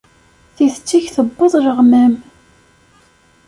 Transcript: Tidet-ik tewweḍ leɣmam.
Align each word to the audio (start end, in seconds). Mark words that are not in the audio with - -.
Tidet-ik 0.55 1.05
tewweḍ 1.15 1.53
leɣmam. 1.65 2.13